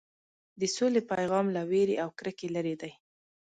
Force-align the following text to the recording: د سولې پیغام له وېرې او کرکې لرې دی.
د 0.59 0.61
سولې 0.75 1.01
پیغام 1.11 1.45
له 1.55 1.61
وېرې 1.69 1.95
او 2.03 2.09
کرکې 2.19 2.47
لرې 2.55 2.75
دی. 2.81 2.91